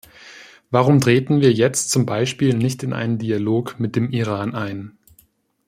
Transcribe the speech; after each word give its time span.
Warum 0.71 0.99
treten 0.99 1.41
wir 1.41 1.53
jetzt 1.53 1.91
zum 1.91 2.07
Beispiel 2.07 2.55
nicht 2.57 2.81
in 2.81 2.91
einen 2.91 3.19
Dialog 3.19 3.79
mit 3.79 3.95
dem 3.95 4.09
Iran 4.09 4.55
ein? 4.55 4.97